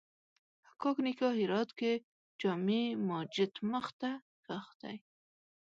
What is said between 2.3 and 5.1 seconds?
جامع ماجت مخ ته ښخ دی